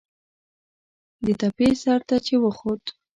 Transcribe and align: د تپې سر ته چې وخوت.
د 1.25 1.27
تپې 1.39 1.69
سر 1.81 1.99
ته 2.07 2.15
چې 2.25 2.35
وخوت. 2.43 2.83